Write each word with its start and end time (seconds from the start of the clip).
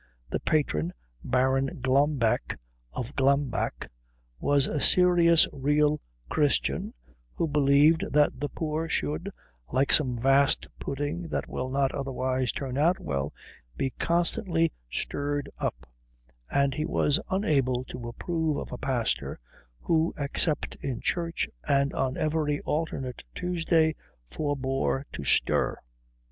The 0.31 0.39
patron, 0.39 0.93
Baron 1.23 1.79
Glambeck 1.79 2.57
of 2.91 3.15
Glambeck, 3.15 3.87
was 4.39 4.65
a 4.65 4.81
serious 4.81 5.47
real 5.53 6.01
Christian 6.27 6.95
who 7.35 7.47
believed 7.47 8.05
that 8.11 8.39
the 8.39 8.49
poor 8.49 8.89
should, 8.89 9.29
like 9.71 9.91
some 9.93 10.17
vast 10.19 10.65
pudding 10.79 11.27
that 11.29 11.47
will 11.47 11.69
not 11.69 11.91
otherwise 11.93 12.51
turn 12.51 12.79
out 12.79 12.97
well, 12.99 13.31
be 13.77 13.91
constantly 13.99 14.73
stirred 14.89 15.51
up, 15.59 15.87
and 16.49 16.73
he 16.73 16.83
was 16.87 17.19
unable 17.29 17.83
to 17.83 18.07
approve 18.07 18.57
of 18.57 18.71
a 18.71 18.79
pastor 18.79 19.39
who 19.81 20.15
except 20.17 20.73
in 20.81 20.99
church 20.99 21.47
and 21.67 21.93
on 21.93 22.17
every 22.17 22.59
alternate 22.61 23.23
Tuesday 23.35 23.93
forbore 24.25 25.05
to 25.11 25.23
stir. 25.23 25.77